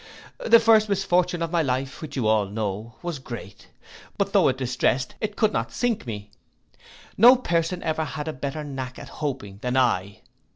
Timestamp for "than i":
9.61-10.21